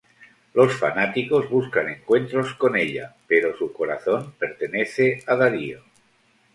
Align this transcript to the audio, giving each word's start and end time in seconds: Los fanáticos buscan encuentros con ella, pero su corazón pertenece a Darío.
Los 0.55 0.75
fanáticos 0.77 1.47
buscan 1.47 1.87
encuentros 1.89 2.55
con 2.55 2.75
ella, 2.75 3.15
pero 3.27 3.55
su 3.55 3.71
corazón 3.71 4.33
pertenece 4.39 5.21
a 5.27 5.35
Darío. 5.35 5.83